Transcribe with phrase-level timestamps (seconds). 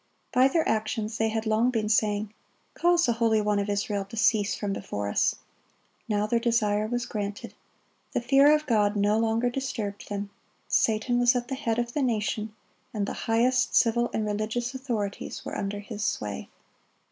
[0.33, 2.33] By their actions they had long been saying,
[2.73, 5.37] "Cause the Holy One of Israel to cease from before us."(38)
[6.09, 7.53] Now their desire was granted.
[8.13, 10.31] The fear of God no longer disturbed them.
[10.67, 12.55] Satan was at the head of the nation,
[12.95, 16.49] and the highest civil and religious authorities were under his sway.